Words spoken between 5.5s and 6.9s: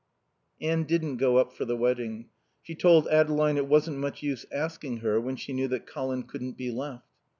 knew that Colin couldn't be